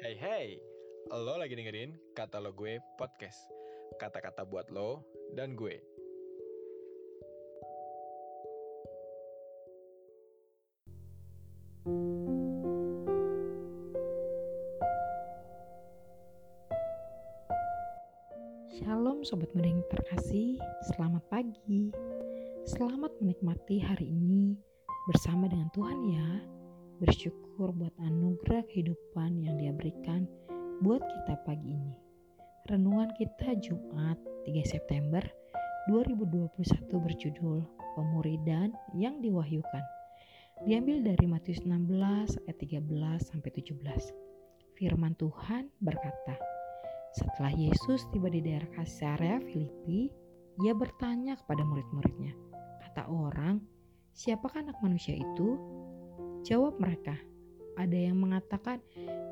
Hey 0.00 0.16
hey, 0.16 0.56
lo 1.12 1.36
lagi 1.36 1.52
dengerin 1.52 1.92
kata 2.16 2.40
lo 2.40 2.56
gue 2.56 2.80
podcast. 2.96 3.36
Kata-kata 4.00 4.48
buat 4.48 4.72
lo 4.72 5.04
dan 5.36 5.52
gue. 5.52 5.76
Shalom 18.80 19.20
Sobat 19.20 19.52
yang 19.52 19.84
terkasih, 19.92 20.56
selamat 20.96 21.28
pagi. 21.28 21.92
Selamat 22.64 23.12
menikmati 23.20 23.84
hari 23.84 24.08
ini 24.08 24.56
bersama 25.12 25.44
dengan 25.44 25.68
Tuhan 25.76 26.00
ya. 26.08 26.59
Bersyukur 27.00 27.72
buat 27.72 27.96
anugerah 27.96 28.60
kehidupan 28.68 29.40
yang 29.40 29.56
dia 29.56 29.72
berikan 29.72 30.28
buat 30.84 31.00
kita 31.00 31.32
pagi 31.48 31.72
ini. 31.72 31.96
Renungan 32.68 33.08
kita 33.16 33.56
Jumat 33.56 34.20
3 34.44 34.52
September 34.68 35.24
2021 35.88 36.60
berjudul 36.92 37.64
Pemuridan 37.96 38.76
yang 38.92 39.16
diwahyukan. 39.24 39.80
Diambil 40.68 41.00
dari 41.00 41.24
Matius 41.24 41.64
16 41.64 42.36
ayat 42.44 42.58
13 42.60 42.84
sampai 43.32 43.48
17. 43.48 43.80
Firman 44.76 45.16
Tuhan 45.16 45.72
berkata, 45.80 46.36
setelah 47.16 47.56
Yesus 47.56 48.04
tiba 48.12 48.28
di 48.28 48.44
daerah 48.44 48.68
Kaisarea 48.76 49.40
Filipi, 49.48 50.12
ia 50.60 50.76
bertanya 50.76 51.40
kepada 51.40 51.64
murid-muridnya, 51.64 52.36
kata 52.84 53.08
orang, 53.08 53.64
siapakah 54.12 54.60
anak 54.60 54.76
manusia 54.84 55.16
itu? 55.16 55.56
Jawab 56.40 56.80
mereka, 56.80 57.16
ada 57.76 57.96
yang 57.96 58.16
mengatakan 58.20 58.80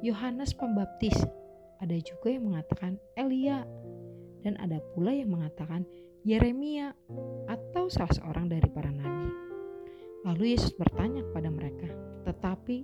Yohanes 0.00 0.56
Pembaptis, 0.56 1.16
ada 1.80 1.96
juga 2.00 2.32
yang 2.32 2.48
mengatakan 2.48 2.96
Elia, 3.16 3.64
dan 4.44 4.56
ada 4.60 4.80
pula 4.92 5.12
yang 5.12 5.32
mengatakan 5.32 5.88
Yeremia 6.24 6.96
atau 7.48 7.92
salah 7.92 8.12
seorang 8.12 8.48
dari 8.48 8.68
para 8.72 8.88
nabi. 8.88 9.28
Lalu 10.24 10.56
Yesus 10.56 10.72
bertanya 10.72 11.24
kepada 11.28 11.48
mereka, 11.52 11.88
"Tetapi 12.24 12.76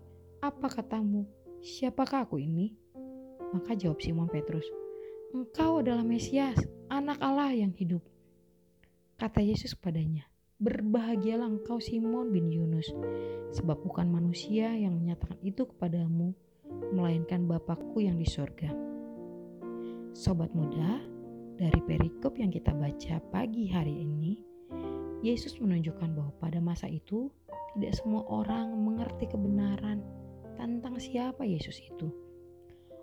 apa 0.45 0.69
katamu? 0.69 1.25
Siapakah 1.65 2.29
aku 2.29 2.37
ini?" 2.37 2.77
Maka 3.57 3.73
jawab 3.75 3.99
Simon 4.05 4.29
Petrus, 4.29 4.69
"Engkau 5.33 5.81
adalah 5.81 6.05
Mesias, 6.05 6.61
Anak 6.93 7.19
Allah 7.19 7.57
yang 7.57 7.73
hidup." 7.73 8.05
Kata 9.17 9.41
Yesus 9.45 9.77
kepadanya, 9.77 10.30
"Berbahagialah 10.61 11.48
engkau 11.48 11.80
Simon 11.80 12.30
bin 12.30 12.53
Yunus, 12.53 12.92
sebab 13.56 13.80
bukan 13.80 14.12
manusia 14.12 14.77
yang 14.77 15.00
menyatakan 15.00 15.41
itu 15.41 15.64
kepadamu, 15.64 16.36
melainkan 16.92 17.48
Bapakku 17.48 18.05
yang 18.05 18.20
di 18.20 18.28
sorga." 18.28 18.69
Sobat 20.12 20.53
muda, 20.53 21.00
dari 21.61 21.81
perikop 21.84 22.41
yang 22.41 22.48
kita 22.48 22.72
baca 22.72 23.20
pagi 23.33 23.69
hari 23.69 24.05
ini, 24.05 24.41
Yesus 25.20 25.61
menunjukkan 25.61 26.16
bahwa 26.16 26.33
pada 26.41 26.56
masa 26.64 26.88
itu 26.88 27.28
tidak 27.77 27.92
semua 28.00 28.25
orang 28.27 28.72
mengerti 28.72 29.28
kebenaran 29.28 30.00
tentang 30.56 30.97
siapa 30.97 31.44
Yesus 31.44 31.77
itu. 31.84 32.08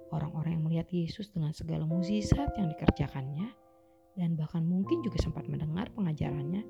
Orang-orang 0.10 0.58
yang 0.58 0.64
melihat 0.66 0.88
Yesus 0.90 1.30
dengan 1.30 1.54
segala 1.54 1.86
mukjizat 1.86 2.58
yang 2.58 2.68
dikerjakannya 2.74 3.50
dan 4.18 4.34
bahkan 4.34 4.66
mungkin 4.66 5.06
juga 5.06 5.22
sempat 5.22 5.46
mendengar 5.46 5.94
pengajarannya, 5.94 6.66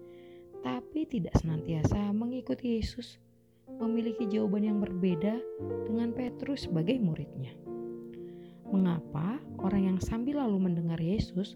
tapi 0.68 1.08
tidak 1.08 1.32
senantiasa 1.40 2.12
mengikuti 2.12 2.76
Yesus, 2.76 3.16
memiliki 3.80 4.28
jawaban 4.28 4.68
yang 4.68 4.84
berbeda 4.84 5.40
dengan 5.88 6.12
Petrus 6.12 6.68
sebagai 6.68 7.00
muridnya. 7.00 7.56
Mengapa 8.68 9.40
orang 9.64 9.96
yang 9.96 10.00
sambil 10.04 10.44
lalu 10.44 10.68
mendengar 10.68 11.00
Yesus 11.00 11.56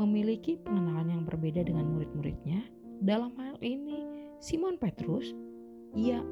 memiliki 0.00 0.56
pengenalan 0.64 1.12
yang 1.12 1.28
berbeda 1.28 1.68
dengan 1.68 1.84
murid-muridnya? 1.92 2.64
Dalam 3.04 3.36
hal 3.36 3.60
ini, 3.60 4.08
Simon 4.40 4.80
Petrus, 4.80 5.36
iya, 5.92 6.24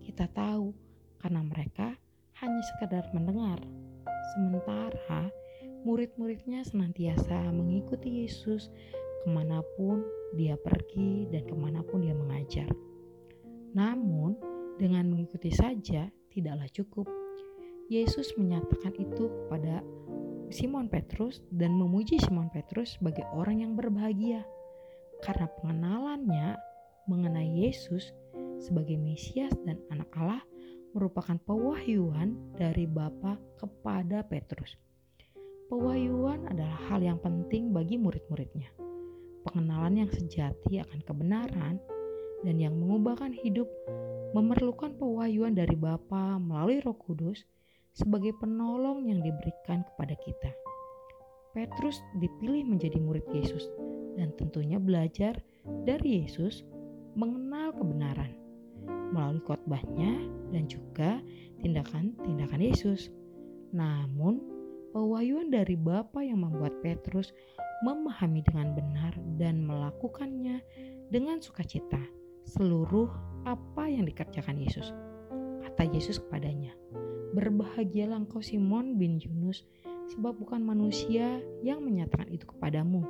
kita 0.00 0.24
tahu 0.32 0.72
karena 1.20 1.44
mereka 1.44 1.92
hanya 2.40 2.62
sekedar 2.72 3.04
mendengar. 3.12 3.60
Sementara 4.32 5.28
murid-muridnya 5.84 6.64
senantiasa 6.64 7.52
mengikuti 7.52 8.24
Yesus 8.24 8.72
ke 9.24 9.28
mana 9.32 9.64
pun 9.80 10.04
dia 10.36 10.60
pergi 10.60 11.24
dan 11.32 11.48
ke 11.48 11.56
mana 11.56 11.80
pun 11.80 12.04
dia 12.04 12.12
mengajar. 12.12 12.68
Namun, 13.72 14.36
dengan 14.76 15.08
mengikuti 15.08 15.48
saja 15.48 16.12
tidaklah 16.28 16.68
cukup. 16.68 17.08
Yesus 17.88 18.36
menyatakan 18.36 18.92
itu 19.00 19.32
kepada 19.32 19.80
Simon 20.52 20.92
Petrus 20.92 21.40
dan 21.48 21.72
memuji 21.72 22.20
Simon 22.20 22.52
Petrus 22.52 23.00
sebagai 23.00 23.24
orang 23.32 23.64
yang 23.64 23.72
berbahagia 23.72 24.44
karena 25.24 25.48
pengenalannya 25.56 26.48
mengenai 27.08 27.64
Yesus 27.64 28.12
sebagai 28.60 29.00
Mesias 29.00 29.52
dan 29.64 29.80
anak 29.88 30.12
Allah 30.16 30.44
merupakan 30.92 31.36
pewahyuan 31.42 32.36
dari 32.54 32.86
Bapa 32.86 33.40
kepada 33.58 34.22
Petrus. 34.24 34.76
Pewahyuan 35.66 36.46
adalah 36.46 36.78
hal 36.92 37.02
yang 37.02 37.18
penting 37.18 37.74
bagi 37.74 37.98
murid-muridnya. 37.98 38.70
Pengenalan 39.44 40.04
yang 40.04 40.10
sejati 40.10 40.80
akan 40.80 41.00
kebenaran 41.04 41.76
dan 42.44 42.56
yang 42.56 42.76
mengubahkan 42.76 43.32
hidup 43.32 43.68
memerlukan 44.34 44.96
pewahyuan 44.98 45.54
dari 45.54 45.76
Bapa 45.78 46.40
melalui 46.40 46.82
Roh 46.82 46.96
Kudus 46.96 47.44
sebagai 47.94 48.34
penolong 48.42 49.06
yang 49.06 49.22
diberikan 49.22 49.86
kepada 49.86 50.18
kita. 50.18 50.50
Petrus 51.54 52.02
dipilih 52.18 52.66
menjadi 52.66 52.98
murid 52.98 53.22
Yesus 53.30 53.70
dan 54.18 54.34
tentunya 54.34 54.82
belajar 54.82 55.38
dari 55.86 56.26
Yesus 56.26 56.66
mengenal 57.14 57.70
kebenaran 57.78 58.34
melalui 59.14 59.38
khotbahnya 59.46 60.18
dan 60.50 60.66
juga 60.66 61.22
tindakan-tindakan 61.62 62.58
Yesus. 62.58 63.14
Namun, 63.70 64.42
pewahyuan 64.90 65.54
dari 65.54 65.78
Bapa 65.78 66.26
yang 66.26 66.42
membuat 66.42 66.82
Petrus 66.82 67.30
memahami 67.84 68.40
dengan 68.40 68.72
benar 68.72 69.12
dan 69.36 69.60
melakukannya 69.68 70.64
dengan 71.12 71.44
sukacita 71.44 72.00
seluruh 72.48 73.12
apa 73.44 73.84
yang 73.92 74.08
dikerjakan 74.08 74.56
Yesus. 74.56 74.88
Kata 75.60 75.84
Yesus 75.92 76.16
kepadanya, 76.16 76.72
Berbahagialah 77.34 78.24
engkau 78.24 78.40
Simon 78.40 78.96
bin 78.96 79.18
Yunus, 79.18 79.66
sebab 80.14 80.38
bukan 80.38 80.62
manusia 80.62 81.42
yang 81.66 81.82
menyatakan 81.82 82.30
itu 82.30 82.46
kepadamu, 82.46 83.02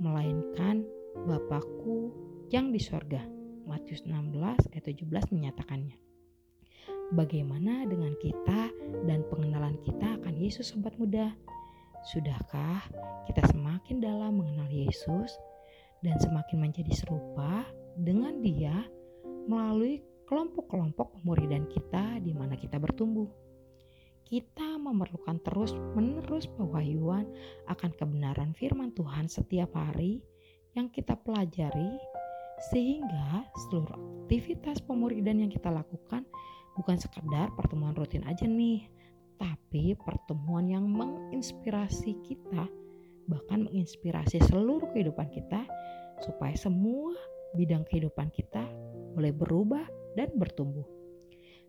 melainkan 0.00 0.82
Bapakku 1.12 2.10
yang 2.48 2.72
di 2.72 2.80
sorga. 2.80 3.20
Matius 3.68 4.02
16 4.08 4.72
ayat 4.72 4.84
17 4.88 5.36
menyatakannya. 5.36 5.94
Bagaimana 7.12 7.84
dengan 7.84 8.16
kita 8.16 8.72
dan 9.04 9.20
pengenalan 9.28 9.76
kita 9.84 10.16
akan 10.16 10.34
Yesus 10.40 10.72
sobat 10.72 10.96
muda? 10.96 11.36
Sudahkah 12.02 12.82
kita 13.30 13.42
semakin 13.54 14.02
dalam 14.02 14.42
mengenal 14.42 14.66
Yesus 14.68 15.38
dan 16.02 16.18
semakin 16.18 16.68
menjadi 16.68 16.92
serupa 16.94 17.62
dengan 17.94 18.42
dia 18.42 18.74
melalui 19.46 20.02
kelompok-kelompok 20.26 21.18
pemuridan 21.20 21.70
kita 21.70 22.18
di 22.18 22.34
mana 22.34 22.58
kita 22.58 22.78
bertumbuh? 22.82 23.30
kita 24.32 24.80
memerlukan 24.80 25.44
terus-menerus 25.44 26.48
pewahyuan 26.56 27.28
akan 27.68 27.92
kebenaran 28.00 28.56
firman 28.56 28.88
Tuhan 28.96 29.28
setiap 29.28 29.76
hari 29.76 30.24
yang 30.72 30.88
kita 30.88 31.20
pelajari 31.20 32.00
sehingga 32.72 33.44
seluruh 33.68 33.92
aktivitas 34.24 34.80
pemuridan 34.80 35.44
yang 35.44 35.52
kita 35.52 35.68
lakukan 35.68 36.24
bukan 36.80 36.96
sekedar 36.96 37.52
pertemuan 37.52 37.92
rutin 37.92 38.24
aja 38.24 38.48
nih, 38.48 38.88
tapi 39.40 39.96
pertemuan 39.96 40.68
yang 40.68 40.84
menginspirasi 40.88 42.18
kita 42.24 42.68
bahkan 43.30 43.64
menginspirasi 43.70 44.42
seluruh 44.50 44.90
kehidupan 44.92 45.30
kita 45.30 45.62
supaya 46.20 46.54
semua 46.58 47.14
bidang 47.54 47.84
kehidupan 47.86 48.32
kita 48.32 48.64
boleh 49.14 49.32
berubah 49.32 49.84
dan 50.16 50.32
bertumbuh. 50.36 50.84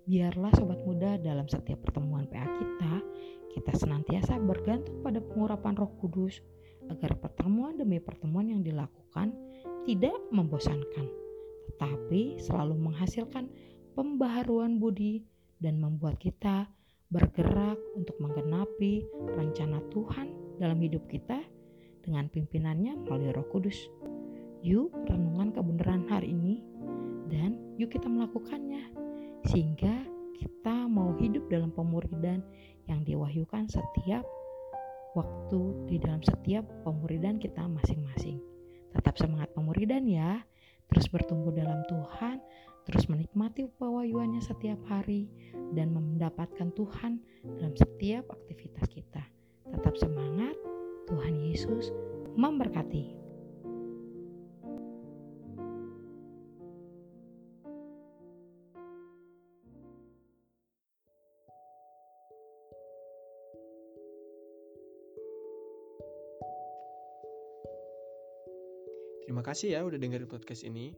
Biarlah 0.03 0.51
sobat 0.59 0.83
muda 0.83 1.15
dalam 1.15 1.47
setiap 1.47 1.79
pertemuan 1.87 2.27
PA 2.27 2.43
kita, 2.43 2.93
kita 3.55 3.71
senantiasa 3.71 4.35
bergantung 4.43 4.99
pada 4.99 5.23
pengurapan 5.23 5.79
roh 5.79 5.91
kudus 5.99 6.43
agar 6.91 7.15
pertemuan 7.15 7.79
demi 7.79 8.03
pertemuan 8.03 8.51
yang 8.51 8.59
dilakukan 8.59 9.31
tidak 9.87 10.15
membosankan, 10.35 11.07
tetapi 11.71 12.35
selalu 12.43 12.75
menghasilkan 12.75 13.47
pembaharuan 13.95 14.75
budi 14.75 15.23
dan 15.63 15.79
membuat 15.79 16.19
kita 16.19 16.67
bergerak 17.13 17.77
untuk 17.93 18.17
menggenapi 18.17 19.05
rencana 19.37 19.77
Tuhan 19.93 20.57
dalam 20.57 20.81
hidup 20.81 21.05
kita 21.05 21.45
dengan 22.01 22.25
pimpinannya 22.33 23.05
melalui 23.05 23.29
roh 23.29 23.45
kudus. 23.53 23.77
Yuk 24.65 24.89
renungan 25.05 25.53
kebenaran 25.53 26.09
hari 26.09 26.33
ini 26.33 26.65
dan 27.29 27.61
yuk 27.77 27.93
kita 27.93 28.09
melakukannya 28.09 28.89
sehingga 29.45 30.09
kita 30.33 30.89
mau 30.89 31.13
hidup 31.21 31.45
dalam 31.53 31.69
pemuridan 31.69 32.41
yang 32.89 33.05
diwahyukan 33.05 33.69
setiap 33.69 34.25
waktu 35.13 35.61
di 35.85 36.01
dalam 36.01 36.19
setiap 36.25 36.65
pemuridan 36.81 37.37
kita 37.37 37.61
masing-masing. 37.61 38.41
Tetap 38.97 39.21
semangat 39.21 39.53
pemuridan 39.53 40.09
ya, 40.09 40.41
terus 40.89 41.05
bertumbuh 41.13 41.53
dalam 41.53 41.85
Tuhan, 41.85 42.41
terus 42.83 43.07
menikmati 43.07 43.67
pewahyuannya 43.79 44.43
setiap 44.43 44.79
hari, 44.87 45.31
dan 45.73 45.95
mendapatkan 45.95 46.69
Tuhan 46.75 47.19
dalam 47.57 47.73
setiap 47.73 48.29
aktivitas 48.29 48.85
kita. 48.91 49.23
Tetap 49.73 49.95
semangat, 49.97 50.53
Tuhan 51.09 51.35
Yesus 51.39 51.89
memberkati. 52.37 53.23
Terima 69.23 69.39
kasih 69.39 69.73
ya 69.73 69.79
udah 69.81 69.97
dengerin 69.97 70.29
podcast 70.29 70.61
ini. 70.67 70.93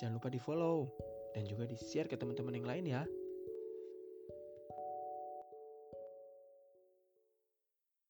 Jangan 0.00 0.16
lupa 0.16 0.28
di 0.32 0.40
follow 0.40 0.88
dan 1.36 1.44
juga 1.44 1.68
di 1.68 1.76
share 1.76 2.08
ke 2.08 2.16
teman-teman 2.16 2.56
yang 2.56 2.64
lain 2.64 2.84
ya. 2.88 3.02